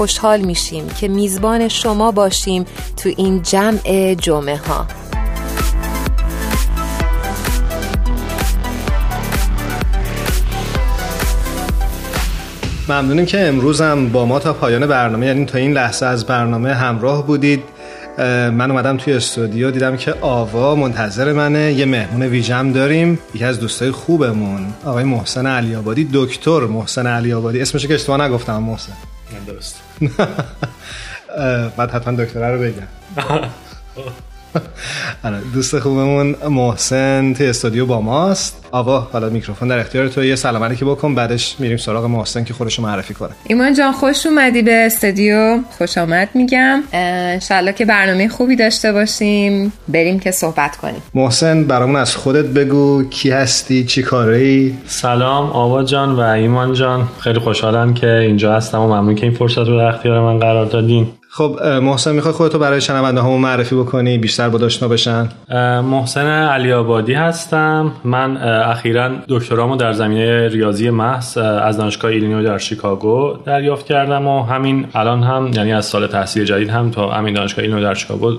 خوشحال 0.00 0.40
میشیم 0.40 0.88
که 0.88 1.08
میزبان 1.08 1.68
شما 1.68 2.12
باشیم 2.12 2.64
تو 2.96 3.10
این 3.16 3.42
جمع 3.42 4.14
جمعه 4.14 4.56
ها. 4.56 4.86
ممنونیم 12.88 13.26
که 13.26 13.48
امروز 13.48 13.80
هم 13.80 14.08
با 14.08 14.26
ما 14.26 14.38
تا 14.38 14.52
پایان 14.52 14.86
برنامه 14.86 15.26
یعنی 15.26 15.44
تا 15.44 15.58
این 15.58 15.72
لحظه 15.72 16.06
از 16.06 16.26
برنامه 16.26 16.74
همراه 16.74 17.26
بودید. 17.26 17.62
من 18.18 18.70
اومدم 18.70 18.96
توی 18.96 19.12
استودیو 19.12 19.70
دیدم 19.70 19.96
که 19.96 20.14
آوا 20.20 20.74
منتظر 20.74 21.32
منه. 21.32 21.72
یه 21.72 21.86
مهمون 21.86 22.22
ویژم 22.22 22.72
داریم 22.72 23.18
یکی 23.34 23.44
از 23.44 23.60
دوستای 23.60 23.90
خوبمون 23.90 24.66
آقای 24.84 25.04
محسن 25.04 25.46
علی 25.46 25.74
آبادی 25.74 26.08
دکتر 26.12 26.60
محسن 26.60 27.06
علی 27.06 27.32
آبادی 27.32 27.60
اسمش 27.60 27.86
که 27.86 27.94
اشتباه 27.94 28.22
نگفتم 28.22 28.62
محسن. 28.62 28.92
درست. 29.46 29.80
بعد 31.76 31.90
حتما 31.90 32.24
دکتره 32.24 32.54
رو 32.54 32.60
بگم. 32.60 32.86
دوست 35.54 35.78
خوبمون 35.78 36.36
محسن 36.48 37.34
توی 37.34 37.46
استودیو 37.46 37.86
با 37.86 38.00
ماست. 38.00 38.66
آوا 38.72 39.08
حالا 39.12 39.28
میکروفون 39.28 39.68
در 39.68 39.78
اختیار 39.78 40.08
تو. 40.08 40.24
یه 40.24 40.36
سلام 40.36 40.64
علیکی 40.64 40.84
بکن 40.84 41.14
بعدش 41.14 41.56
میریم 41.58 41.76
سراغ 41.76 42.04
محسن 42.04 42.44
که 42.44 42.54
خودشو 42.54 42.82
معرفی 42.82 43.14
کنه. 43.14 43.30
ایمان 43.46 43.74
جان 43.74 43.92
خوش 43.92 44.26
اومدی 44.26 44.62
به 44.62 44.74
استودیو. 44.74 45.58
خوش 45.78 45.98
آمد 45.98 46.28
میگم. 46.34 46.82
انشالله 46.92 47.72
که 47.72 47.84
برنامه 47.84 48.28
خوبی 48.28 48.56
داشته 48.56 48.92
باشیم. 48.92 49.72
بریم 49.88 50.20
که 50.20 50.30
صحبت 50.30 50.76
کنیم. 50.76 51.02
محسن 51.14 51.64
برامون 51.64 51.96
از 51.96 52.16
خودت 52.16 52.44
بگو. 52.44 53.04
کی 53.10 53.30
هستی؟ 53.30 53.84
چی 53.84 54.02
کاره 54.02 54.36
ای 54.36 54.74
سلام 54.86 55.50
آوا 55.50 55.84
جان 55.84 56.12
و 56.12 56.20
ایمان 56.20 56.72
جان. 56.72 57.08
خیلی 57.18 57.38
خوشحالم 57.38 57.94
که 57.94 58.10
اینجا 58.12 58.54
هستم 58.54 58.80
و 58.80 58.86
ممنون 58.86 59.14
که 59.14 59.26
این 59.26 59.34
فرصت 59.34 59.58
رو 59.58 59.78
در 59.78 59.84
اختیار 59.84 60.20
من 60.20 60.38
قرار 60.38 60.66
دادین. 60.66 61.08
خب 61.32 61.58
محسن 61.82 62.12
می‌خوای 62.14 62.34
خودتو 62.34 62.58
برای 62.58 62.80
شنونده 62.80 63.20
همون 63.20 63.40
معرفی 63.40 63.74
بکنی 63.74 64.18
بیشتر 64.18 64.48
با 64.48 64.58
داشتنا 64.58 64.88
بشن؟ 64.88 65.28
محسن 65.80 66.26
علی 66.26 66.72
آبادی 66.72 67.14
هستم. 67.14 67.92
من 68.04 68.36
اخیرا 68.70 69.10
دکترامو 69.28 69.76
در 69.76 69.92
زمینه 69.92 70.48
ریاضی 70.48 70.90
محض 70.90 71.38
از 71.38 71.76
دانشگاه 71.76 72.10
ایلینوی 72.10 72.44
در 72.44 72.58
شیکاگو 72.58 73.36
دریافت 73.46 73.86
کردم 73.86 74.26
و 74.26 74.42
همین 74.42 74.86
الان 74.94 75.22
هم 75.22 75.50
یعنی 75.54 75.72
از 75.72 75.86
سال 75.86 76.06
تحصیل 76.06 76.44
جدید 76.44 76.70
هم 76.70 76.90
تا 76.90 77.10
همین 77.10 77.34
دانشگاه 77.34 77.64
ایلینوی 77.64 77.84
در 77.84 77.94
شیکاگو 77.94 78.32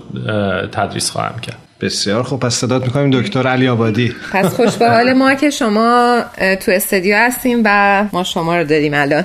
تدریس 0.71 1.11
خواهم 1.11 1.39
کرد. 1.41 1.57
بسیار 1.81 2.23
خب 2.23 2.39
پس 2.39 2.53
صدات 2.53 2.83
می‌کنیم 2.83 3.21
دکتر 3.21 3.47
علی 3.47 3.67
آبادی 3.67 4.13
پس 4.33 4.55
خوش 4.55 4.75
به 4.75 4.89
حال 4.89 5.13
ما 5.13 5.33
که 5.33 5.49
شما 5.49 6.21
تو 6.65 6.71
استودیو 6.71 7.15
هستیم 7.17 7.61
و 7.65 8.03
ما 8.13 8.23
شما 8.23 8.57
رو 8.57 8.63
داریم 8.63 8.93
الان. 8.93 9.23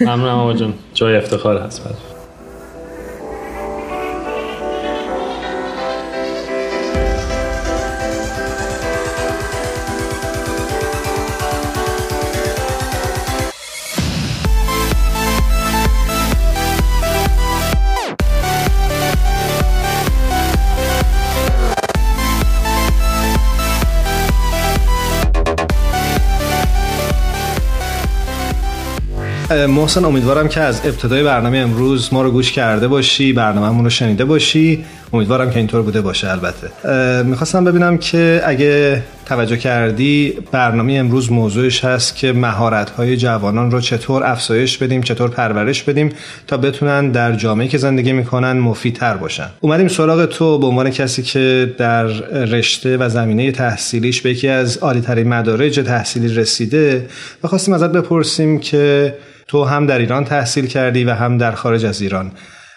ممنونم 0.00 0.38
آقا 0.38 0.52
جان. 0.52 0.74
جای 0.94 1.16
افتخار 1.16 1.58
هست 1.58 2.11
محسن 29.52 30.04
امیدوارم 30.04 30.48
که 30.48 30.60
از 30.60 30.80
ابتدای 30.84 31.22
برنامه 31.22 31.58
امروز 31.58 32.14
ما 32.14 32.22
رو 32.22 32.30
گوش 32.30 32.52
کرده 32.52 32.88
باشی 32.88 33.32
برنامهمون 33.32 33.84
رو 33.84 33.90
شنیده 33.90 34.24
باشی. 34.24 34.84
امیدوارم 35.12 35.50
که 35.50 35.58
اینطور 35.58 35.82
بوده 35.82 36.00
باشه 36.00 36.30
البته. 36.30 37.22
می‌خواستم 37.22 37.64
ببینم 37.64 37.98
که 37.98 38.42
اگه 38.44 39.02
توجه 39.26 39.56
کردی 39.56 40.34
برنامه 40.52 40.92
امروز 40.92 41.32
موضوعش 41.32 41.84
هست 41.84 42.16
که 42.16 42.32
مهارت 42.32 42.90
های 42.90 43.16
جوانان 43.16 43.70
رو 43.70 43.80
چطور 43.80 44.24
افزایش 44.24 44.78
بدیم 44.78 45.02
چطور 45.02 45.30
پرورش 45.30 45.82
بدیم 45.82 46.12
تا 46.46 46.56
بتونن 46.56 47.10
در 47.10 47.32
جامعه 47.32 47.68
که 47.68 47.78
زندگی 47.78 48.12
می‌کنن 48.12 48.52
مفیدتر 48.52 49.16
باشن. 49.16 49.46
اومدیم 49.60 49.88
سراغ 49.88 50.26
تو. 50.26 50.58
به 50.58 50.66
عنوان 50.66 50.90
کسی 50.90 51.22
که 51.22 51.74
در 51.78 52.04
رشته 52.44 52.96
و 52.96 53.08
زمینه 53.08 53.52
تحصیلیش 53.52 54.22
به 54.22 54.30
یکی 54.30 54.48
از 54.48 54.76
عالی 54.76 55.00
ترین 55.00 55.28
مدارج 55.28 55.80
تحصیلی 55.80 56.34
رسیده 56.34 57.06
و 57.44 57.48
خواستیم 57.48 57.74
ازت 57.74 57.92
بپرسیم 57.92 58.58
که 58.58 59.14
تو 59.48 59.64
هم 59.64 59.86
در 59.86 59.98
ایران 59.98 60.24
تحصیل 60.24 60.66
کردی 60.66 61.04
و 61.04 61.10
هم 61.10 61.38
در 61.38 61.52
خارج 61.52 61.84
از 61.84 62.00
ایران. 62.02 62.30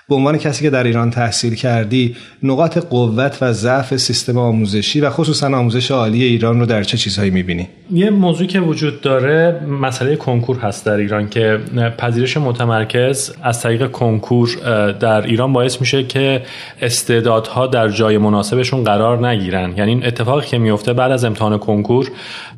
به 0.09 0.15
عنوان 0.15 0.37
کسی 0.37 0.63
که 0.63 0.69
در 0.69 0.83
ایران 0.83 1.09
تحصیل 1.09 1.55
کردی 1.55 2.15
نقاط 2.43 2.77
قوت 2.77 3.37
و 3.41 3.53
ضعف 3.53 3.97
سیستم 3.97 4.37
آموزشی 4.37 5.01
و 5.01 5.09
خصوصا 5.09 5.47
آموزش 5.47 5.91
عالی 5.91 6.23
ایران 6.23 6.59
رو 6.59 6.65
در 6.65 6.83
چه 6.83 6.97
چیزهایی 6.97 7.31
می‌بینی؟ 7.31 7.67
یه 7.91 8.09
موضوعی 8.09 8.47
که 8.47 8.59
وجود 8.59 9.01
داره 9.01 9.61
مسئله 9.67 10.15
کنکور 10.15 10.57
هست 10.57 10.85
در 10.85 10.93
ایران 10.93 11.29
که 11.29 11.59
پذیرش 11.97 12.37
متمرکز 12.37 13.33
از 13.43 13.61
طریق 13.61 13.91
کنکور 13.91 14.49
در 14.91 15.21
ایران 15.21 15.53
باعث 15.53 15.81
میشه 15.81 16.03
که 16.03 16.41
استعدادها 16.81 17.67
در 17.67 17.89
جای 17.89 18.17
مناسبشون 18.17 18.83
قرار 18.83 19.27
نگیرن 19.27 19.73
یعنی 19.77 19.91
این 19.91 20.05
اتفاقی 20.05 20.47
که 20.47 20.57
میفته 20.57 20.93
بعد 20.93 21.11
از 21.11 21.25
امتحان 21.25 21.57
کنکور 21.57 22.11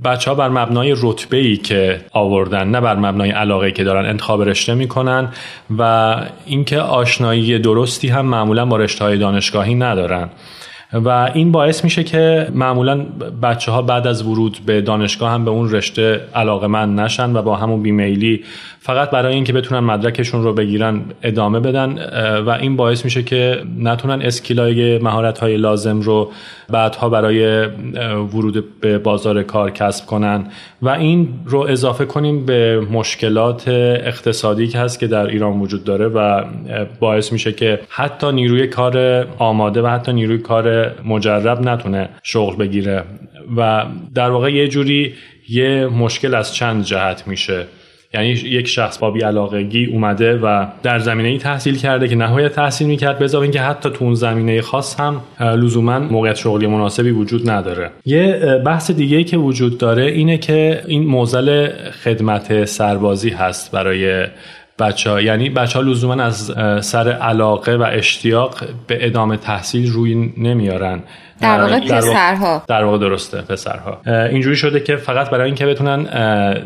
بچه 0.06 0.32
ها 0.32 0.36
بر 0.36 0.50
مبنای 0.50 0.96
رتبه 1.02 1.38
ای 1.38 1.58
که 1.58 2.02
آوردن 2.12 2.68
نه 2.68 2.82
بر 2.82 2.96
مبنای 2.96 3.30
علاقه 3.30 3.72
که 3.72 3.84
دارن 3.84 4.10
انتخاب 4.10 4.42
رشته 4.42 4.74
می‌کنن 4.74 5.30
و 5.78 6.16
اینکه 6.46 6.80
آشنایی 6.80 7.37
درستی 7.60 8.08
هم 8.08 8.26
معمولا 8.26 8.66
با 8.66 8.78
رشته 8.78 9.04
های 9.04 9.18
دانشگاهی 9.18 9.76
ندارن. 9.76 10.30
و 10.94 11.10
این 11.34 11.52
باعث 11.52 11.84
میشه 11.84 12.04
که 12.04 12.48
معمولا 12.54 13.06
بچه 13.44 13.72
ها 13.72 13.82
بعد 13.82 14.08
از 14.08 14.24
ورود 14.24 14.58
به 14.66 14.82
دانشگاه 14.82 15.32
هم 15.32 15.46
به 15.46 15.52
اون 15.52 15.72
رشته 15.72 16.22
علاقه 16.36 16.68
من 16.68 16.96
نشن 16.96 17.36
و 17.36 17.42
با 17.42 17.56
همون 17.56 17.82
بیمیلی 17.82 18.44
فقط 18.80 19.10
برای 19.10 19.34
اینکه 19.34 19.54
بتونن 19.54 19.80
مدرکشون 19.80 20.44
رو 20.44 20.54
بگیرن 20.54 21.02
ادامه 21.24 21.60
بدن 21.60 22.00
و 22.42 22.50
این 22.50 22.76
باعث 22.76 23.06
میشه 23.06 23.24
که 23.24 23.64
نتونن 23.80 24.22
اسکیلای 24.22 24.98
مهارت 24.98 25.40
های 25.40 25.58
لازم 25.58 26.02
رو 26.02 26.32
بعدها 26.70 27.10
برای 27.10 27.66
ورود 28.34 28.80
به 28.80 28.98
بازار 28.98 29.44
کار 29.44 29.72
کسب 29.72 30.06
کنن. 30.06 30.48
و 30.82 30.90
این 30.90 31.30
رو 31.46 31.60
اضافه 31.60 32.06
کنیم 32.06 32.46
به 32.46 32.80
مشکلات 32.80 33.68
اقتصادی 33.68 34.68
که 34.68 34.80
هست 34.80 35.00
که 35.00 35.08
در 35.08 35.28
ایران 35.28 35.60
وجود 35.60 35.84
داره 35.84 36.08
و 36.08 36.44
باعث 37.00 37.32
میشه 37.32 37.52
که 37.52 37.80
حتی 37.90 38.32
نیروی 38.32 38.68
کار 38.68 39.26
آماده 39.38 39.82
و 39.82 39.88
حتی 39.88 40.14
نیروی 40.14 40.38
کار 40.38 40.77
مجرب 41.06 41.62
نتونه 41.62 42.10
شغل 42.24 42.56
بگیره 42.56 43.04
و 43.58 43.86
در 44.16 44.30
واقع 44.30 44.54
یه 44.54 44.68
جوری 44.68 45.14
یه 45.50 45.86
مشکل 45.86 46.36
از 46.36 46.56
چند 46.56 46.84
جهت 46.84 47.28
میشه. 47.28 47.66
یعنی 48.14 48.28
یک 48.28 48.68
شخص 48.68 48.98
با 48.98 49.12
بیعلاقگی 49.12 49.86
اومده 49.86 50.38
و 50.38 50.66
در 50.84 51.00
زمینه 51.00 51.30
ای 51.30 51.38
تحصیل 51.38 51.78
کرده 51.78 52.08
که 52.08 52.16
نهایت 52.16 52.54
تحصیل 52.54 52.88
می‌کرد 52.88 53.20
به 53.20 53.36
اینکه 53.36 53.62
حتی 53.62 53.90
تو 53.90 54.06
اون 54.06 54.14
زمینه 54.14 54.62
خاص 54.62 55.00
هم 55.00 55.22
لزوما 55.40 56.00
موقعیت 56.00 56.36
شغلی 56.36 56.68
مناسبی 56.68 57.10
وجود 57.10 57.50
نداره. 57.50 57.92
یه 58.06 58.40
بحث 58.66 58.92
دیگه 58.92 59.24
که 59.24 59.38
وجود 59.38 59.78
داره 59.78 60.04
اینه 60.04 60.38
که 60.38 60.84
این 60.88 61.06
موزل 61.06 61.70
خدمت 62.04 62.66
سربازی 62.66 63.30
هست 63.30 63.72
برای 63.72 64.26
بچه 64.80 65.10
ها 65.10 65.22
یعنی 65.22 65.50
بچه 65.50 65.80
ها 65.80 65.86
لزوما 65.86 66.24
از 66.24 66.54
سر 66.86 67.12
علاقه 67.12 67.76
و 67.76 67.90
اشتیاق 67.92 68.64
به 68.88 69.06
ادامه 69.06 69.38
تحصیل 69.38 69.92
روی 69.92 70.34
نمیارن. 70.38 71.04
در 71.42 71.62
واقع 71.62 71.80
پسرها. 71.80 72.64
در 72.68 72.84
واقع 72.84 72.98
درسته 72.98 73.42
پسرها. 73.42 74.02
اینجوری 74.06 74.56
شده 74.56 74.80
که 74.80 74.96
فقط 74.96 75.30
برای 75.30 75.46
اینکه 75.46 75.66
بتونن 75.66 76.04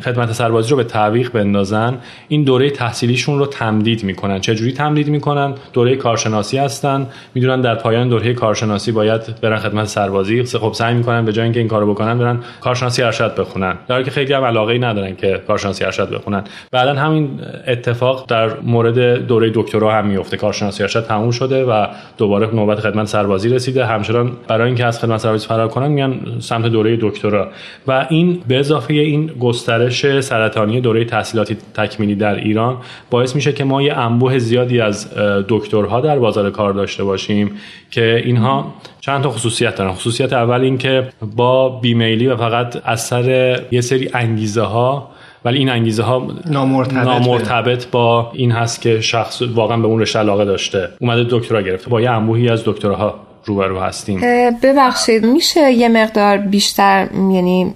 خدمت 0.03 0.31
سربازی 0.31 0.71
رو 0.71 0.77
به 0.77 0.83
تعویق 0.83 1.31
بندازن 1.31 1.97
این 2.27 2.43
دوره 2.43 2.69
تحصیلیشون 2.69 3.39
رو 3.39 3.45
تمدید 3.45 4.03
می‌کنن. 4.03 4.39
چه 4.39 4.55
جوری 4.55 4.71
تمدید 4.71 5.09
می‌کنن؟ 5.09 5.53
دوره 5.73 5.95
کارشناسی 5.95 6.57
هستن. 6.57 7.07
می‌دونن 7.33 7.61
در 7.61 7.75
پایان 7.75 8.09
دوره 8.09 8.33
کارشناسی 8.33 8.91
باید 8.91 9.21
برن 9.41 9.57
خدمت 9.57 9.85
سربازی. 9.85 10.43
خب 10.43 10.73
سعی 10.73 10.93
می‌کنن 10.93 11.25
به 11.25 11.33
جای 11.33 11.43
اینکه 11.43 11.59
این 11.59 11.69
کارو 11.69 11.93
بکنن 11.93 12.17
برن 12.17 12.39
کارشناسی 12.61 13.03
ارشد 13.03 13.35
بخونن. 13.35 13.75
در 13.87 14.03
که 14.03 14.11
خیلی 14.11 14.33
هم 14.33 14.43
علاقه 14.43 14.73
ای 14.73 14.79
ندارن 14.79 15.15
که 15.15 15.41
کارشناسی 15.47 15.85
ارشد 15.85 16.15
بخونن. 16.15 16.43
بعدا 16.71 16.93
همین 16.93 17.39
اتفاق 17.67 18.25
در 18.27 18.49
مورد 18.59 19.27
دوره 19.27 19.51
دکترا 19.53 19.93
هم 19.93 20.07
میفته 20.07 20.37
کارشناسی 20.37 20.83
ارشد 20.83 21.05
تموم 21.05 21.31
شده 21.31 21.65
و 21.65 21.87
دوباره 22.17 22.55
نوبت 22.55 22.79
خدمت 22.79 23.07
سربازی 23.07 23.49
رسیده. 23.49 23.85
همچنان 23.85 24.31
برای 24.47 24.60
اینکه 24.65 24.85
از 24.85 24.99
خدمت 24.99 25.19
سربازی 25.19 25.47
فرار 25.47 25.67
کنن 25.67 25.87
میان 25.87 26.19
سمت 26.39 26.65
دوره 26.65 26.97
دکترا. 27.01 27.47
و 27.87 28.07
این 28.09 28.41
به 28.47 28.59
اضافه 28.59 28.93
این 28.93 29.27
گسترش 29.27 30.19
سرطانی 30.21 30.81
دوره 30.81 31.05
تحصیلاتی 31.05 31.57
تکمیلی 31.73 32.15
در 32.15 32.35
ایران 32.35 32.77
باعث 33.09 33.35
میشه 33.35 33.53
که 33.53 33.63
ما 33.63 33.81
یه 33.81 33.97
انبوه 33.97 34.37
زیادی 34.37 34.81
از 34.81 35.13
دکترها 35.49 36.01
در 36.01 36.19
بازار 36.19 36.49
کار 36.49 36.73
داشته 36.73 37.03
باشیم 37.03 37.51
که 37.91 38.21
اینها 38.25 38.73
چند 38.99 39.23
تا 39.23 39.29
خصوصیت 39.29 39.75
دارن. 39.75 39.91
خصوصیت 39.91 40.33
اول 40.33 40.61
این 40.61 40.77
که 40.77 41.07
با 41.35 41.69
بیمیلی 41.69 42.27
و 42.27 42.35
فقط 42.35 42.81
از 42.85 43.01
سر 43.01 43.59
یه 43.71 43.81
سری 43.81 44.09
انگیزه 44.13 44.61
ها 44.61 45.11
ولی 45.45 45.57
این 45.57 45.69
انگیزه 45.69 46.03
ها 46.03 46.27
نامرتبط, 46.45 46.93
نامرتبط 46.93 47.87
با 47.91 48.31
این 48.33 48.51
هست 48.51 48.81
که 48.81 49.01
شخص 49.01 49.41
واقعا 49.41 49.77
به 49.77 49.87
اون 49.87 50.01
رشته 50.01 50.19
علاقه 50.19 50.45
داشته 50.45 50.89
اومده 50.99 51.27
دکترا 51.29 51.61
گرفته. 51.61 51.89
با 51.89 52.01
یه 52.01 52.11
انبوهی 52.11 52.49
از 52.49 52.63
دکتراها 52.65 53.19
روبرو 53.45 53.79
هستیم. 53.79 54.19
ببخشید 54.63 55.25
میشه 55.25 55.71
یه 55.71 55.89
مقدار 55.89 56.37
بیشتر 56.37 57.07
یعنی 57.13 57.75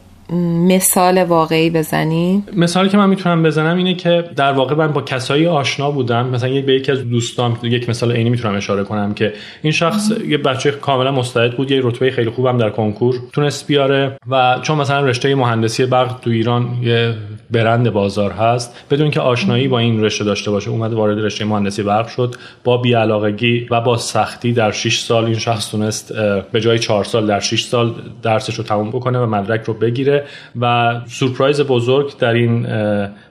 مثال 0.68 1.24
واقعی 1.24 1.69
بزنی؟ 1.69 2.44
مثالی 2.56 2.89
که 2.89 2.98
من 2.98 3.10
می‌تونم 3.10 3.44
بزنم 3.44 3.77
اینه 3.77 3.94
که 3.94 4.24
در 4.36 4.51
واقع 4.51 4.75
من 4.75 4.88
با 4.88 5.01
کسایی 5.01 5.48
آشنا 5.48 5.92
بودم. 5.92 6.27
مثلا 6.27 6.50
یک 6.50 6.66
به 6.66 6.74
یکی 6.74 6.92
از 6.92 7.10
دوستان 7.10 7.57
یک 7.63 7.89
مثال 7.89 8.12
عینی 8.12 8.30
می‌تونم 8.30 8.56
اشاره 8.56 8.83
کنم 8.83 9.13
که 9.13 9.33
این 9.62 9.72
شخص 9.72 10.12
یه 10.27 10.38
بچه 10.38 10.72
کاملا 10.72 11.12
مستعد 11.12 11.57
بود 11.57 11.72
یه 11.72 11.80
رتبه 11.83 12.12
خیلی 12.12 12.30
خوبم 12.30 12.57
در 12.57 12.69
کنکور 12.69 13.16
تونست 13.33 13.68
بیاره 13.68 14.18
و 14.30 14.60
چون 14.62 14.77
مثلا 14.77 15.06
رشته 15.06 15.36
مهندسی 15.36 15.86
برق 15.86 16.19
تو 16.22 16.30
ایران 16.30 16.68
یه 16.81 17.13
برند 17.51 17.89
بازار 17.89 18.31
هست 18.31 18.86
بدون 18.92 19.12
که 19.12 19.19
آشنایی 19.19 19.68
با 19.68 19.80
این 19.80 20.04
رشته 20.04 20.24
داشته 20.24 20.51
باشه 20.51 20.69
اومد 20.69 20.94
وارد 20.94 21.19
رشته 21.19 21.45
مهندسی 21.45 21.83
برق 21.83 22.07
شد. 22.07 22.36
با 22.63 22.78
بیعلاقگی 22.78 23.68
و 23.71 23.81
با 23.81 23.98
سختی 23.98 24.54
در 24.54 24.71
6 24.71 25.00
سال 25.00 25.25
این 25.25 25.38
شخص 25.38 25.71
تونست 25.71 26.13
به 26.51 26.62
جای 26.62 26.80
4 26.80 27.04
سال 27.04 27.28
در 27.28 27.39
6 27.39 27.63
سال 27.63 27.94
درسش 28.24 28.56
رو 28.56 28.63
تموم 28.63 28.89
بکنه 28.89 29.19
و 29.19 29.25
مدرک 29.25 29.63
رو 29.63 29.74
بگیره. 29.74 30.14
و 30.62 30.95
سورپرایز 31.07 31.62
بزرگ 31.62 32.17
در 32.17 32.33
این 32.33 32.67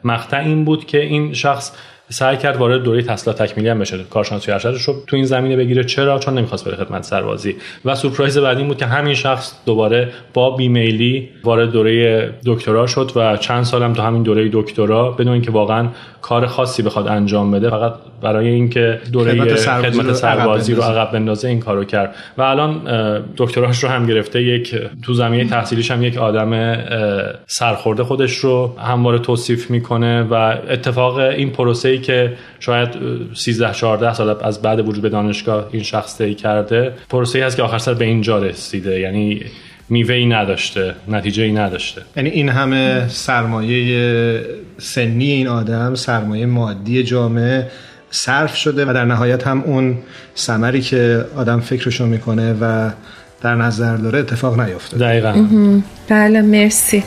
مقطع 0.04 0.38
این 0.38 0.64
بود 0.64 0.84
که 0.84 1.00
این 1.00 1.32
شخص 1.32 1.72
سعی 2.08 2.36
کرد 2.36 2.56
وارد 2.56 2.82
دوره 2.82 3.02
تحصیلات 3.02 3.42
تکمیلی 3.42 3.68
هم 3.68 3.78
بشه. 3.78 3.98
کارشناسی 4.10 4.52
ارشدش 4.52 4.82
رو 4.82 4.94
تو 5.06 5.16
این 5.16 5.24
زمینه 5.24 5.56
بگیره. 5.56 5.84
چرا؟ 5.84 6.18
چون 6.18 6.38
نمی‌خواست 6.38 6.64
بره 6.68 6.76
خدمت 6.76 7.02
سربازی. 7.02 7.56
و 7.84 7.94
سورپرایز 7.94 8.38
بعدی 8.38 8.58
این 8.58 8.68
بود 8.68 8.78
که 8.78 8.86
همین 8.86 9.14
شخص 9.14 9.52
دوباره 9.66 10.08
با 10.34 10.50
بیمیلی 10.50 11.28
وارد 11.44 11.70
دوره 11.70 12.30
دکترا 12.46 12.86
شد 12.86 13.12
و 13.16 13.36
چند 13.36 13.62
سالم 13.62 13.92
تو 13.92 14.02
همین 14.02 14.22
دوره 14.22 14.50
دکترا 14.52 15.10
بدون 15.10 15.32
اینکه 15.32 15.50
واقعا 15.50 15.88
کار 16.22 16.46
خاصی 16.46 16.82
بخواد 16.82 17.08
انجام 17.08 17.50
بده 17.50 17.70
فقط 17.70 17.94
برای 18.22 18.48
اینکه 18.48 19.00
دوره 19.12 19.32
خدمت 19.32 19.56
سربازی, 19.56 20.00
خدمت 20.00 20.14
سربازی 20.14 20.74
رو 20.74 20.82
عقب 20.82 21.12
بندازه. 21.12 21.48
این 21.48 21.60
کارو 21.60 21.84
کرد. 21.84 22.14
و 22.38 22.42
الان 22.42 22.80
دکتراش 23.36 23.84
رو 23.84 23.90
هم 23.90 24.06
گرفته. 24.06 24.42
یک 24.42 24.74
تو 25.02 25.14
زمینه 25.14 25.50
تحصیلیش 25.50 25.90
هم 25.90 26.02
یک 26.02 26.18
آدم 26.18 26.76
سرخورده 27.46 28.04
خودش 28.04 28.36
رو 28.36 28.76
همواره 28.78 29.18
توصیف 29.18 29.70
می‌کنه 29.70 30.22
و 30.22 30.34
اتفاق 30.70 31.18
این 31.18 31.50
پروسه 31.50 31.93
ای 31.94 32.00
که 32.00 32.32
شاید 32.60 32.88
13 33.34 33.72
14 33.72 34.14
سال 34.14 34.36
از 34.44 34.62
بعد 34.62 34.80
ورود 34.80 35.02
به 35.02 35.08
دانشگاه 35.08 35.68
این 35.72 35.82
شخص 35.82 36.18
طی 36.18 36.34
کرده 36.34 36.92
پروسه 37.08 37.38
ای 37.38 37.44
هست 37.44 37.56
که 37.56 37.62
آخر 37.62 37.78
سر 37.78 37.94
به 37.94 38.04
اینجا 38.04 38.38
رسیده. 38.38 39.00
یعنی 39.00 39.42
میوه 39.88 40.14
ای 40.14 40.26
نداشته 40.26 40.94
نتیجه 41.08 41.42
ای 41.42 41.52
نداشته. 41.52 42.02
یعنی 42.16 42.28
این 42.30 42.48
همه 42.48 43.08
سرمایه 43.08 44.40
سنی 44.78 45.32
این 45.32 45.48
آدم 45.48 45.94
سرمایه 45.94 46.46
مادی 46.46 47.02
جامعه 47.02 47.66
صرف 48.10 48.56
شده 48.56 48.84
و 48.84 48.92
در 48.92 49.04
نهایت 49.04 49.46
هم 49.46 49.62
اون 49.62 49.98
ثمری 50.36 50.80
که 50.80 51.24
آدم 51.36 51.60
فکرشو 51.60 52.06
می‌کنه 52.06 52.54
و 52.60 52.90
در 53.42 53.54
نظر 53.54 53.96
داره 53.96 54.18
اتفاق 54.18 54.60
نیفته 54.60 54.98
دقیقا. 54.98 55.46
بله 56.08 56.42
مرسی. 56.42 57.04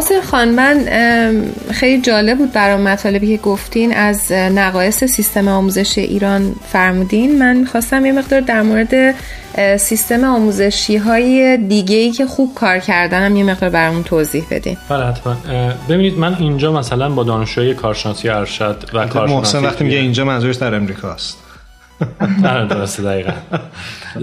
محسن 0.00 0.20
خان 0.20 0.48
من 0.48 0.84
خیلی 1.70 2.02
جالب 2.02 2.38
بود 2.38 2.52
برام 2.52 2.80
مطالبی 2.80 3.36
که 3.36 3.42
گفتین 3.42 3.94
از 3.94 4.32
نقایص 4.32 5.04
سیستم 5.04 5.48
آموزشی 5.48 6.00
ایران 6.00 6.54
فرمودین. 6.72 7.38
من 7.38 7.64
خواستم 7.64 8.06
یه 8.06 8.12
مقدار 8.12 8.40
در 8.40 8.62
مورد 8.62 9.14
سیستم 9.76 10.24
آموزشی 10.24 10.96
های 10.96 11.56
دیگه 11.56 11.96
ای 11.96 12.10
که 12.10 12.26
خوب 12.26 12.54
کار 12.54 12.78
کردن 12.78 13.22
هم 13.22 13.36
یه 13.36 13.44
مقدار 13.44 13.70
برامون 13.70 14.02
توضیح 14.02 14.44
بدین. 14.50 14.76
بله 14.88 15.04
حتما. 15.04 15.36
ببینید 15.88 16.18
من 16.18 16.34
اینجا 16.34 16.72
مثلا 16.72 17.10
با 17.10 17.24
دانشجوی 17.24 17.74
کارشناسی 17.74 18.28
ارشد 18.28 18.84
و 18.94 19.06
کارشناسی 19.06 19.34
محسن 19.34 19.64
وقتی 19.64 19.84
میگه 19.84 19.96
اینجا 19.96 20.24
منظورش 20.24 20.56
در 20.56 20.74
امریکاست. 20.74 21.38
درسته 22.42 23.02
دقیقا. 23.02 23.32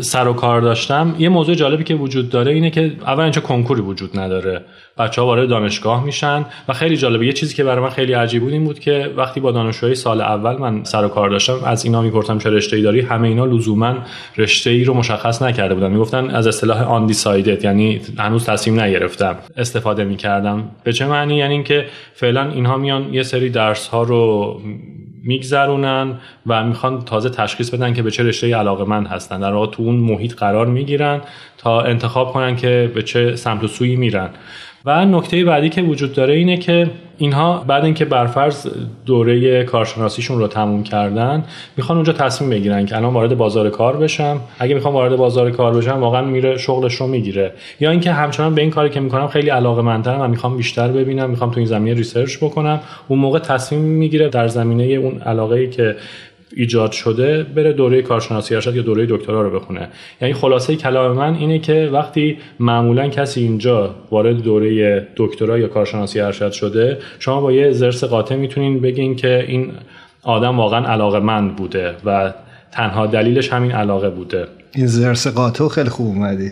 سر 0.02 0.28
و 0.28 0.34
کار 0.34 0.62
داشتم. 0.62 1.16
یه 1.20 1.30
موضوع 1.30 1.56
جالبی 1.56 1.84
که 1.84 1.96
وجود 1.96 2.30
داره 2.30 2.52
اینه 2.52 2.70
که 2.70 2.92
اولا 3.06 3.30
چه 3.30 3.42
کنکوری 3.42 3.82
وجود 3.82 4.20
نداره. 4.20 4.62
بچه 4.98 5.22
ها 5.22 5.28
وارد 5.28 5.50
دانشگاه 5.50 6.04
میشن 6.04 6.46
و 6.68 6.74
خیلی 6.74 6.98
جالبه. 6.98 7.26
یه 7.26 7.34
چیزی 7.34 7.56
که 7.56 7.64
برای 7.64 7.84
من 7.84 7.90
خیلی 7.90 8.14
عجیب 8.14 8.44
بود 8.44 8.54
این 8.54 8.64
بود 8.64 8.80
که 8.80 9.14
وقتی 9.18 9.40
با 9.40 9.52
دانشجوهای 9.52 9.96
سال 9.96 10.22
اول 10.22 10.58
من 10.58 10.84
سر 10.84 11.06
و 11.06 11.08
کار 11.08 11.30
داشتم 11.30 11.60
از 11.66 11.86
اینا 11.86 12.02
می‌پرسم 12.02 12.38
چه 12.38 12.50
رشته 12.50 12.76
ای 12.76 12.84
داری؟ 12.84 13.02
همه 13.02 13.28
اینا 13.28 13.46
لزوما 13.46 13.96
رشته 14.38 14.70
ای 14.70 14.84
رو 14.84 14.94
مشخص 14.94 15.42
نکرده 15.42 15.74
بودن. 15.74 15.92
می‌گفتن 15.92 16.30
از 16.30 16.48
اصطلاح 16.48 16.82
آن 16.82 17.06
دیسایدد 17.06 17.64
یعنی 17.64 18.02
هنوز 18.18 18.46
تصمیم 18.46 18.80
نگرفتم. 18.80 19.36
استفاده 19.58 20.04
می‌کردم. 20.04 20.72
به 20.84 20.94
چه 20.94 21.06
معنی؟ 21.06 21.38
یعنی 21.38 21.54
اینکه 21.54 21.86
فعلا 22.14 22.50
اینها 22.50 22.78
میان 22.78 23.14
یه 23.14 23.24
سری 23.24 23.50
درس 23.50 23.88
ها 23.88 24.04
رو 24.04 24.62
میگذرونن 25.28 26.20
و 26.48 26.64
می‌خوان 26.64 27.06
تازه 27.06 27.30
تشخیص 27.30 27.70
بدن 27.70 27.94
که 27.94 28.04
به 28.04 28.12
چه 28.12 28.24
رشته 28.24 28.56
علاقه 28.56 28.84
من 28.84 29.06
هستن. 29.06 29.40
در 29.40 29.54
واقع 29.54 29.72
تو 29.72 29.84
اون 29.84 29.96
محیط 29.96 30.36
قرار 30.36 30.66
می‌گیرن 30.66 31.22
تا 31.58 31.82
انتخاب 31.82 32.34
کنن 32.34 32.56
که 32.56 32.92
به 32.96 33.04
چه 33.04 33.36
سمت 33.36 33.64
و 33.64 33.68
سویی 33.68 33.96
میرن. 33.96 34.30
و 34.86 35.06
نکته 35.06 35.44
بعدی 35.44 35.70
که 35.70 35.82
وجود 35.82 36.14
داره 36.14 36.34
اینه 36.34 36.58
که 36.58 36.90
اینها 37.18 37.64
بعد 37.68 37.86
اینکه 37.86 38.06
برفرض 38.06 38.68
دوره 39.06 39.64
کارشناسیشون 39.64 40.40
رو 40.40 40.48
تموم 40.48 40.84
کردن 40.84 41.44
می‌خوان 41.78 41.98
اونجا 41.98 42.14
تصمیم 42.14 42.50
بگیرن 42.50 42.86
که 42.86 42.96
الان 42.96 43.14
وارد 43.14 43.38
بازار 43.38 43.70
کار 43.70 43.98
بشم. 43.98 44.40
اگه 44.60 44.76
می‌خوام 44.76 44.94
وارد 44.94 45.16
بازار 45.16 45.52
کار 45.52 45.78
بشم 45.78 46.00
واقعا 46.00 46.22
میره 46.22 46.58
شغلش 46.58 46.96
رو 46.96 47.08
می‌گیره. 47.08 47.54
یا 47.80 47.92
اینکه 47.92 48.12
همچنان 48.12 48.56
به 48.56 48.62
این 48.62 48.70
کاری 48.70 48.90
که 48.90 49.00
می‌کنم 49.00 49.28
خیلی 49.28 49.50
علاقه 49.50 49.82
مندترم 49.82 50.22
و 50.22 50.28
می‌خوام 50.28 50.58
بیشتر 50.58 50.88
ببینم 50.88 51.30
می‌خوام 51.30 51.52
تو 51.52 51.58
این 51.58 51.68
زمینه 51.68 51.98
research 51.98 52.38
بکنم 52.38 52.80
اون 53.08 53.20
موقع 53.20 53.40
تصمیم 53.40 53.82
می‌گیره 53.82 54.30
در 54.30 54.48
زمینه 54.48 54.84
اون 54.84 55.22
علاقه 55.22 55.56
ای 55.56 55.70
که 55.70 55.96
ایجاد 56.56 56.92
شده 56.92 57.44
بره 57.44 57.74
دوره 57.74 58.02
کارشناسی 58.02 58.56
ارشد 58.56 58.76
یا 58.76 58.82
دوره 58.82 59.06
دکترا 59.10 59.42
رو 59.42 59.60
بخونه. 59.60 59.90
یعنی 60.22 60.34
خلاصه 60.34 60.76
کلام 60.76 61.18
من 61.18 61.36
اینه 61.36 61.60
که 61.60 61.90
وقتی 61.94 62.38
معمولا 62.60 63.10
کسی 63.10 63.42
اینجا 63.42 63.96
وارد 64.12 64.42
دوره 64.42 65.08
دکترا 65.16 65.58
یا 65.58 65.68
کارشناسی 65.68 66.20
ارشد 66.20 66.52
شده 66.52 66.98
شما 67.20 67.42
با 67.42 67.52
یه 67.52 67.72
زرس 67.72 68.04
قاطع 68.04 68.36
می‌تونین 68.36 68.80
بگین 68.80 69.16
که 69.16 69.46
این 69.48 69.72
آدم 70.24 70.58
واقعا 70.58 70.88
علاقه 70.88 71.20
مند 71.20 71.56
بوده 71.56 71.96
و 72.06 72.34
تنها 72.72 73.08
دلیلش 73.08 73.54
همین 73.54 73.72
علاقه 73.72 74.10
بوده. 74.10 74.48
این 74.76 74.88
زرس 74.88 75.28
قاطع 75.28 75.68
خیلی 75.68 75.90
خوب 75.90 76.08
اومدی. 76.08 76.48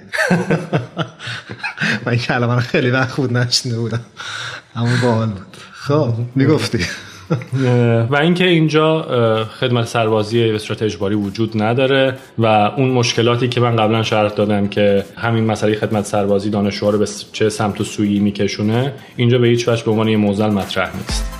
من 2.05 2.11
این 2.11 2.19
کلمه 2.19 2.59
خیلی 2.59 2.89
وقت 2.89 3.15
بود 3.15 3.37
نشنده 3.37 3.77
بودم. 3.77 4.01
اما 4.75 4.89
باحال 5.03 5.27
بود. 5.27 5.57
خب 5.73 6.13
می‌گفتی. 6.35 6.79
و 8.11 8.15
اینکه 8.15 8.47
اینجا 8.47 9.01
خدمت 9.59 9.85
سربازی 9.87 10.51
به 10.51 10.57
صورت 10.57 10.83
اجباری 10.83 11.15
وجود 11.15 11.63
نداره 11.63 12.17
و 12.37 12.45
اون 12.45 12.89
مشکلاتی 12.89 13.47
که 13.47 13.59
من 13.61 13.75
قبلا 13.75 14.03
شرح 14.03 14.29
دادم 14.29 14.67
که 14.67 15.05
همین 15.17 15.43
مسئله 15.43 15.75
خدمت 15.75 16.05
سربازی 16.05 16.49
دانشجوها 16.49 16.91
رو 16.91 16.99
به 16.99 17.07
چه 17.33 17.49
سمت 17.49 17.81
و 17.81 17.83
سویی 17.83 18.19
میکشونه 18.19 18.93
اینجا 19.15 19.37
به 19.37 19.47
هیچ 19.47 19.67
وجه 19.67 19.85
به 19.85 19.91
عنوان 19.91 20.07
یه 20.07 20.17
موزل 20.17 20.49
مطرح 20.49 20.95
نیست. 20.97 21.34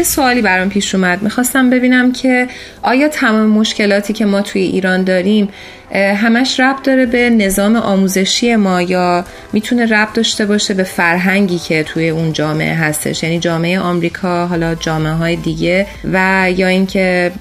یه 0.00 0.04
سوالی 0.04 0.42
برام 0.42 0.68
پیش 0.68 0.94
اومد. 0.94 1.22
می‌خواستم 1.22 1.70
ببینم 1.70 2.12
که 2.12 2.48
آیا 2.82 3.08
تمام 3.08 3.46
مشکلاتی 3.46 4.12
که 4.12 4.24
ما 4.24 4.42
توی 4.42 4.62
ایران 4.62 5.04
داریم 5.04 5.48
همش 5.94 6.60
ربط 6.60 6.82
داره 6.82 7.06
به 7.06 7.30
نظام 7.30 7.76
آموزشی 7.76 8.56
ما 8.56 8.82
یا 8.82 9.24
می‌تونه 9.52 9.86
ربط 9.86 10.12
داشته 10.12 10.46
باشه 10.46 10.74
به 10.74 10.82
فرهنگی 10.82 11.58
که 11.58 11.82
توی 11.82 12.08
اون 12.08 12.32
جامعه 12.32 12.74
هستش؟ 12.74 13.22
یعنی 13.22 13.38
جامعه 13.38 13.80
آمریکا 13.80 14.46
حالا 14.46 14.74
جامعه 14.74 15.12
های 15.12 15.36
دیگه 15.36 15.86
و 16.12 16.46
یا 16.56 16.66
اینکه 16.66 17.32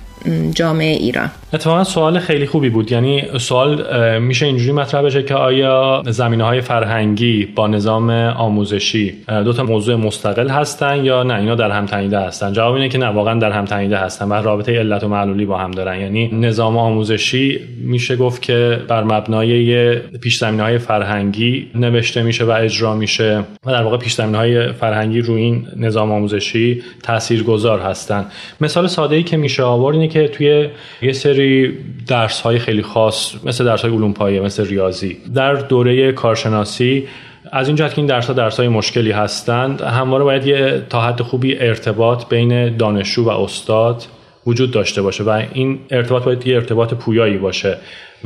جامعه 0.56 0.96
ایران. 0.96 1.32
اتفاقا 1.54 1.84
سوال 1.84 2.20
خیلی 2.20 2.46
خوبی 2.46 2.70
بود. 2.70 2.92
یعنی 2.92 3.24
سوال 3.38 4.20
میشه 4.20 4.46
اینجوری 4.46 4.72
مطرح 4.72 5.02
بشه 5.02 5.24
که 5.24 5.36
آیا 5.36 6.04
زمینه 6.06 6.44
های 6.44 6.62
فرهنگی 6.62 7.46
با 7.46 7.68
نظام 7.68 8.10
آموزشی 8.10 9.14
دو 9.28 9.54
تا 9.54 9.64
موضوع 9.64 9.96
مستقل 9.96 10.50
هستن 10.50 11.06
یا 11.06 11.24
نه؟ 11.24 11.34
اینا 11.34 11.56
در 11.56 11.72
هم 11.72 11.86
تنیده 11.86 12.20
هستن. 12.20 12.54
جواب 12.54 12.74
اینه 12.74 12.90
که 12.90 12.98
نه 12.98 13.06
واقعا 13.06 13.40
در 13.40 13.52
هم 13.52 13.66
تنیده 13.66 13.98
هستن 13.98 14.28
و 14.28 14.34
رابطه 14.34 14.80
علت 14.80 15.04
و 15.04 15.08
معلولی 15.08 15.46
با 15.46 15.58
هم 15.58 15.72
دارن. 15.72 16.00
یعنی 16.00 16.28
نظام 16.28 16.78
آموزشی 16.78 17.60
میشه 17.82 18.16
گفت 18.16 18.42
که 18.42 18.80
بر 18.88 19.04
مبنای 19.04 19.96
پیش 19.96 20.38
زمینه 20.38 20.64
های 20.64 20.78
فرهنگی 20.78 21.68
نوشته 21.76 22.22
میشه 22.22 22.46
و 22.46 22.52
اجرا 22.52 22.96
میشه 22.96 23.44
و 23.66 23.72
در 23.72 23.84
واقع 23.84 23.98
پیش 23.98 24.14
زمینه 24.14 24.38
های 24.38 24.74
فرهنگی 24.74 25.22
روی 25.22 25.42
این 25.42 25.68
نظام 25.76 26.12
آموزشی 26.12 26.84
تاثیرگذار 27.04 27.80
هستن. 27.80 28.26
مثال 28.62 28.88
ساده 28.88 29.16
ای 29.16 29.24
که 29.24 29.38
میشه 29.38 29.64
آورد 29.64 29.96
اینه 29.96 30.08
که 30.08 30.28
توی 30.28 30.68
یه 31.02 31.14
سری 31.14 31.39
سری 31.40 31.78
درس 32.08 32.42
های 32.42 32.60
خیلی 32.60 32.82
خاص 32.82 33.36
مثل 33.44 33.66
درس 33.66 33.82
های 33.82 33.92
علوم 33.92 34.14
پایه 34.14 34.42
مثل 34.42 34.66
ریاضی. 34.66 35.18
در 35.36 35.54
دوره 35.54 36.12
کارشناسی 36.12 37.08
از 37.52 37.68
این 37.68 37.76
جهت 37.76 37.94
که 37.94 37.98
این 37.98 38.08
درس 38.08 38.28
ها 38.28 38.34
درس 38.34 38.58
های 38.60 38.68
مشکلی 38.68 39.12
هستند 39.12 39.82
همواره 39.82 40.24
باید 40.24 40.48
یه 40.48 40.86
تا 40.90 41.02
حد 41.02 41.22
خوبی 41.22 41.60
ارتباط 41.60 42.30
بین 42.30 42.78
دانشجو 42.78 43.24
و 43.24 43.30
استاد 43.30 44.06
وجود 44.48 44.72
داشته 44.72 45.02
باشه 45.02 45.24
و 45.24 45.44
این 45.54 45.80
ارتباط 45.90 46.24
باید 46.24 46.48
یه 46.48 46.56
ارتباط 46.56 46.94
پویایی 46.94 47.38
باشه. 47.38 47.78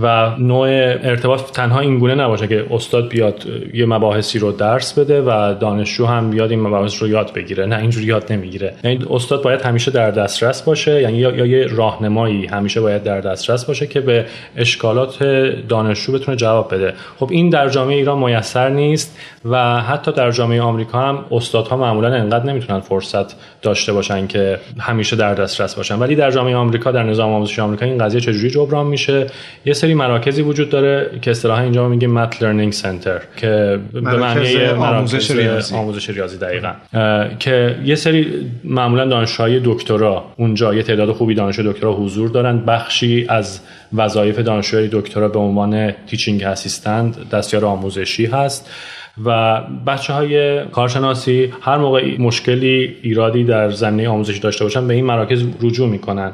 و 0.01 0.35
نوع 0.39 0.67
ارتباط 1.03 1.51
تنها 1.51 1.79
این 1.79 1.99
گونه 1.99 2.15
نباشه 2.15 2.47
که 2.47 2.65
استاد 2.71 3.07
بیاد 3.07 3.45
یه 3.73 3.85
مباحثی 3.85 4.39
رو 4.39 4.51
درس 4.51 4.99
بده 4.99 5.21
و 5.21 5.53
دانشجو 5.59 6.05
هم 6.05 6.29
بیاد 6.29 6.51
این 6.51 6.61
مباحث 6.61 7.01
رو 7.01 7.07
یاد 7.07 7.33
بگیره. 7.33 7.65
نه 7.65 7.77
اینجوری 7.77 8.05
یاد 8.05 8.33
نمی‌گیره. 8.33 8.73
یعنی 8.83 9.05
استاد 9.09 9.41
باید 9.41 9.61
همیشه 9.61 9.91
در 9.91 10.11
دسترس 10.11 10.61
باشه 10.61 11.01
یعنی 11.01 11.17
یا, 11.17 11.45
یه 11.45 11.67
راهنمایی 11.67 12.45
همیشه 12.45 12.81
باید 12.81 13.03
در 13.03 13.21
دسترس 13.21 13.65
باشه 13.65 13.87
که 13.87 14.01
به 14.01 14.25
اشکالات 14.57 15.23
دانشجو 15.69 16.13
بتونه 16.13 16.37
جواب 16.37 16.73
بده. 16.73 16.93
خب 17.19 17.27
این 17.31 17.49
در 17.49 17.69
جامعه 17.69 17.95
ایران 17.95 18.19
میسر 18.19 18.69
نیست 18.69 19.17
و 19.45 19.81
حتی 19.81 20.11
در 20.11 20.31
جامعه 20.31 20.61
آمریکا 20.61 20.99
هم 20.99 21.25
استادها 21.31 21.77
معمولا 21.77 22.13
انقدر 22.13 22.45
نمی‌تونن 22.45 22.79
فرصت 22.79 23.35
داشته 23.61 23.93
باشن 23.93 24.27
که 24.27 24.59
همیشه 24.79 25.15
در 25.15 25.33
دسترس 25.33 25.75
باشن. 25.75 25.99
ولی 25.99 26.15
در 26.15 26.31
جامعه 26.31 26.55
آمریکا 26.55 26.91
در 26.91 27.03
نظام 27.03 27.33
آموزشی 27.33 27.61
آمریکا 27.61 27.85
این 27.85 27.97
قضیه 27.97 28.21
چجوری 28.21 28.49
جبران 28.49 28.85
میشه؟ 28.85 29.27
یه 29.65 29.73
سری 29.83 29.93
مراکزی 29.93 30.41
وجود 30.41 30.69
داره 30.69 31.19
که 31.21 31.31
اصطلاحا 31.31 31.61
اینجا 31.61 31.87
میگیم 31.87 32.11
math 32.11 32.43
learning 32.43 32.73
center 32.73 33.21
که 33.37 33.79
به 33.93 34.01
معنی 34.01 34.65
آموزش 34.65 35.31
ریاضی. 35.31 35.75
آموزش 35.75 36.09
ریاضی 36.09 36.37
دقیقا. 36.37 36.73
که 37.39 37.75
یه 37.85 37.95
سری 37.95 38.27
معمولا 38.63 39.05
دانشجوهای 39.05 39.61
دکترا 39.63 40.25
اونجا 40.37 40.73
یه 40.73 40.83
تعداد 40.83 41.11
خوبی 41.11 41.35
دانشجو 41.35 41.71
دکترا 41.71 41.93
حضور 41.93 42.29
دارن. 42.29 42.65
بخشی 42.65 43.25
از 43.29 43.59
وظایف 43.93 44.39
دانشجوی 44.39 44.89
دکترا 44.91 45.27
به 45.27 45.39
عنوان 45.39 45.91
teaching 45.91 46.43
assistant 46.43 47.29
دستیار 47.29 47.65
آموزشی 47.65 48.25
هست. 48.25 48.69
و 49.25 49.61
بچه 49.87 50.13
های 50.13 50.65
کارشناسی 50.65 51.53
هر 51.61 51.77
موقع 51.77 52.17
مشکلی 52.19 52.95
ایرادی 53.01 53.43
در 53.43 53.69
زمینه 53.69 54.09
آموزشی 54.09 54.39
داشته 54.39 54.63
باشن 54.63 54.87
به 54.87 54.93
این 54.93 55.05
مراکز 55.05 55.43
رجوع 55.61 55.89
می‌کنن. 55.89 56.31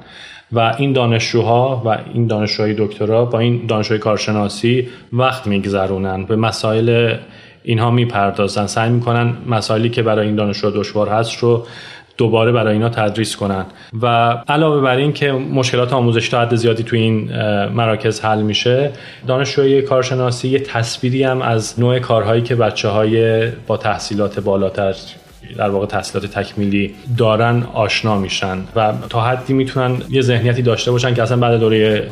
و 0.52 0.76
این 0.78 0.94
دانشجوها 0.94 1.82
و 1.86 1.98
این 2.14 2.28
دانشجوهای 2.28 2.76
دکترا 2.78 3.26
با 3.26 3.40
این 3.40 3.66
دانشجوهای 3.68 4.00
کارشناسی 4.00 4.88
وقت 5.14 5.48
میگذرونن. 5.48 6.26
به 6.26 6.36
مسائل 6.36 7.16
اینها 7.64 7.92
می‌پردازن. 7.92 8.68
سعی 8.68 8.90
می‌کنن 8.90 9.34
مسائلی 9.48 9.90
که 9.90 10.02
برای 10.04 10.28
این 10.28 10.36
دانشجو 10.36 10.72
دشوار 10.72 11.10
هست 11.10 11.38
رو 11.38 11.66
دوباره 12.18 12.52
برای 12.52 12.74
اینا 12.74 12.90
تدریس 12.90 13.36
کنن. 13.36 13.66
و 14.02 14.08
علاوه 14.48 14.82
بر 14.82 14.96
این 14.96 15.14
که 15.14 15.32
مشکلات 15.32 15.94
آموزش 15.94 16.30
تا 16.30 16.42
حد 16.42 16.56
زیادی 16.56 16.84
تو 16.84 16.96
این 16.96 17.30
مراکز 17.68 18.22
حل 18.22 18.42
میشه 18.42 18.92
دانشجوی 19.28 19.82
کارشناسی 19.82 20.50
یه 20.50 20.60
تصویری 20.60 21.24
هم 21.24 21.42
از 21.42 21.80
نوع 21.80 22.00
کارهایی 22.00 22.42
که 22.42 22.56
بچه 22.56 22.88
های 22.88 23.48
با 23.68 23.78
تحصیلات 23.78 24.40
بالاتر 24.40 24.96
در 25.58 25.70
واقع 25.70 25.86
تحصیلات 25.86 26.32
تکمیلی 26.32 26.94
دارن 27.18 27.64
آشنا 27.74 28.18
میشن 28.18 28.58
و 28.76 28.94
تا 29.10 29.22
حدی 29.22 29.54
می‌تونن 29.54 29.98
یه 30.10 30.22
ذهنیتی 30.22 30.62
داشته 30.62 30.92
باشن 30.92 31.14
که 31.14 31.24
اصلا 31.24 31.38
بعد 31.38 31.60
دوره 31.60 32.08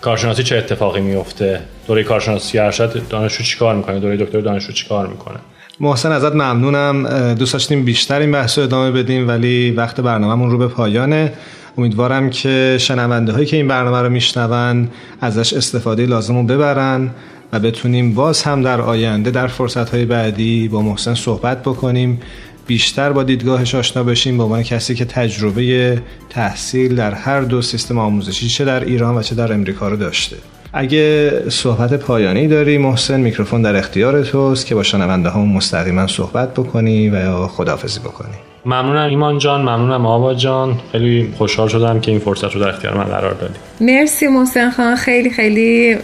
کارشناسی 0.00 0.42
چه 0.42 0.56
اتفاقی 0.56 1.00
میفته؟ 1.00 1.60
دوره 1.86 2.02
کارشناسی 2.02 2.58
ارشد 2.58 3.08
دانشجو 3.08 3.44
چیکار 3.44 3.74
می‌کنه؟ 3.74 4.00
دوره 4.00 4.16
دکتر 4.16 4.40
دانشجو 4.40 4.72
چیکار 4.72 5.06
می‌کنه؟ 5.06 5.38
محسن 5.80 6.12
ازت 6.12 6.32
ممنونم. 6.32 7.34
دوست 7.34 7.52
داشتیم 7.52 7.84
بیشتر 7.84 8.20
این 8.20 8.32
بحث 8.32 8.58
رو 8.58 8.64
ادامه 8.64 8.90
بدیم 8.90 9.28
ولی 9.28 9.70
وقت 9.70 10.00
برنامهمون 10.00 10.50
رو 10.50 10.58
به 10.58 10.68
پایانه. 10.68 11.32
امیدوارم 11.78 12.30
که 12.30 12.76
شنونده 12.80 13.32
هایی 13.32 13.46
که 13.46 13.56
این 13.56 13.68
برنامه 13.68 14.02
رو 14.02 14.08
میشنون 14.08 14.88
ازش 15.20 15.52
استفاده 15.52 16.06
لازم 16.06 16.36
رو 16.36 16.42
ببرن 16.42 17.10
و 17.52 17.60
بتونیم 17.60 18.14
باز 18.14 18.42
هم 18.42 18.62
در 18.62 18.80
آینده 18.80 19.30
در 19.30 19.46
فرصت 19.46 19.90
های 19.90 20.04
بعدی 20.04 20.68
با 20.68 20.82
محسن 20.82 21.14
صحبت 21.14 21.62
بکنیم. 21.62 22.20
بیشتر 22.68 23.12
با 23.12 23.22
دیدگاهش 23.22 23.74
آشنا 23.74 24.02
بشیم 24.02 24.36
به 24.36 24.42
عنوان 24.42 24.62
کسی 24.62 24.94
که 24.94 25.04
تجربه 25.04 26.02
تحصیل 26.30 26.94
در 26.94 27.14
هر 27.14 27.40
دو 27.40 27.62
سیستم 27.62 27.98
آموزشی 27.98 28.48
چه 28.48 28.64
در 28.64 28.84
ایران 28.84 29.16
و 29.16 29.22
چه 29.22 29.34
در 29.34 29.52
امریکا 29.52 29.88
رو 29.88 29.96
داشته. 29.96 30.36
اگه 30.72 31.30
صحبت 31.50 31.94
پایانی 31.94 32.48
داری 32.48 32.78
محسن 32.78 33.20
میکروفون 33.20 33.62
در 33.62 33.76
اختیار 33.76 34.22
توست 34.22 34.66
که 34.66 34.74
با 34.74 34.82
شنونده 34.82 35.30
هم 35.30 35.40
مستقیما 35.40 36.06
صحبت 36.06 36.54
بکنی 36.54 37.10
و 37.10 37.14
یا 37.14 37.46
خداحافظی 37.46 38.00
بکنی. 38.00 38.34
ممنونم 38.66 39.08
ایمان 39.08 39.38
جان 39.38 39.60
ممنونم 39.60 40.06
آوا 40.06 40.34
جان. 40.34 40.80
خیلی 40.92 41.34
خوشحال 41.38 41.68
شدم 41.68 42.00
که 42.00 42.10
این 42.10 42.20
فرصت 42.20 42.54
رو 42.54 42.60
در 42.60 42.68
اختیار 42.68 42.96
من 42.96 43.04
قرار 43.04 43.34
دادی. 43.34 43.54
مرسی 43.80 44.26
محسن 44.26 44.70
خان. 44.70 44.96
خیلی 44.96 45.30
خیلی 45.30 45.94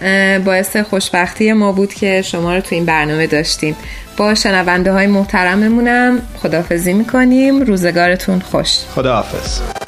باعث 0.45 0.77
خوشبختی 0.77 1.53
ما 1.53 1.73
بود 1.73 1.95
که 1.95 2.23
شما 2.23 2.55
رو 2.55 2.61
تو 2.61 2.75
این 2.75 2.85
برنامه 2.85 3.27
داشتیم. 3.27 3.77
با 4.17 4.35
شنونده 4.35 4.93
های 4.93 5.07
محترممونم 5.07 6.19
خداحافظی 6.43 6.93
می‌کنیم. 6.93 7.63
روزگارتون 7.63 8.41
خوش. 8.41 8.79
خداحافظ. 8.95 9.84